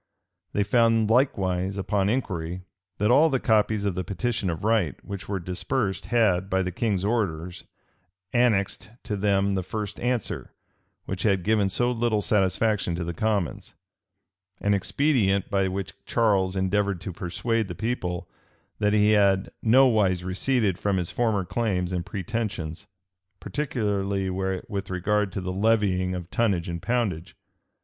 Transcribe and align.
They 0.53 0.63
found 0.63 1.11
likewise, 1.11 1.77
upon 1.77 2.09
inquiry, 2.09 2.63
that 2.97 3.11
all 3.11 3.29
the 3.29 3.39
copies 3.39 3.85
of 3.85 3.93
the 3.93 4.03
petition 4.03 4.49
of 4.49 4.63
right 4.63 4.95
which 5.05 5.29
were 5.29 5.39
dispersed, 5.39 6.07
had, 6.07 6.49
by 6.49 6.63
the 6.63 6.71
king's 6.71 7.05
orders, 7.05 7.65
annexed 8.33 8.89
to 9.03 9.15
them 9.15 9.53
the 9.53 9.61
first 9.61 9.99
answer, 9.99 10.55
which 11.05 11.21
had 11.21 11.43
given 11.43 11.69
so 11.69 11.91
little 11.91 12.23
satisfaction 12.23 12.95
to 12.95 13.03
the 13.03 13.13
commons;[*] 13.13 13.75
an 14.59 14.73
expedient 14.73 15.51
by 15.51 15.67
which 15.67 15.93
Charles 16.07 16.55
endeavored 16.55 16.99
to 17.01 17.13
persuade 17.13 17.67
the 17.67 17.75
people 17.75 18.27
that 18.79 18.93
he 18.93 19.11
had 19.11 19.51
nowise 19.61 20.23
receded 20.23 20.79
from 20.79 20.97
his 20.97 21.11
former 21.11 21.45
claims 21.45 21.91
and 21.91 22.03
pretensions, 22.07 22.87
particularly 23.39 24.31
with 24.31 24.89
regard 24.89 25.31
to 25.31 25.41
the 25.41 25.53
levying 25.53 26.15
of 26.15 26.31
tonnage 26.31 26.67
and 26.67 26.81
poundage. 26.81 27.35